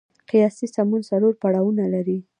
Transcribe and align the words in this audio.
قیاسي 0.29 0.67
سمون 0.75 1.01
څلور 1.09 1.33
پړاوونه 1.41 1.83
لري. 1.93 2.19